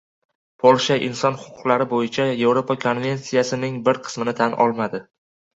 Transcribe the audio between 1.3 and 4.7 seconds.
huquqlari bo‘yicha Yevropa konvensiyasining bir qismini tan